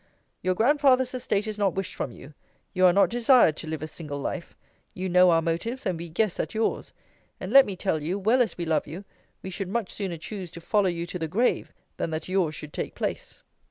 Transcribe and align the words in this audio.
Your 0.41 0.55
grandfather's 0.55 1.13
estate 1.13 1.45
is 1.45 1.59
not 1.59 1.75
wished 1.75 1.93
from 1.93 2.11
you. 2.11 2.33
You 2.73 2.87
are 2.87 2.91
not 2.91 3.11
desired 3.11 3.55
to 3.57 3.67
live 3.67 3.83
a 3.83 3.87
single 3.87 4.17
life. 4.19 4.57
You 4.95 5.07
know 5.09 5.29
our 5.29 5.43
motives, 5.43 5.85
and 5.85 5.95
we 5.99 6.09
guess 6.09 6.39
at 6.39 6.55
yours. 6.55 6.91
And, 7.39 7.53
let 7.53 7.67
me 7.67 7.75
tell 7.75 8.01
you, 8.01 8.17
well 8.17 8.41
as 8.41 8.57
we 8.57 8.65
love 8.65 8.87
you, 8.87 9.05
we 9.43 9.51
should 9.51 9.67
much 9.69 9.93
sooner 9.93 10.17
choose 10.17 10.49
to 10.49 10.59
follow 10.59 10.89
you 10.89 11.05
to 11.05 11.19
the 11.19 11.27
grave, 11.27 11.71
than 11.97 12.09
that 12.09 12.27
yours 12.27 12.55
should 12.55 12.73
take 12.73 12.95
place. 12.95 13.43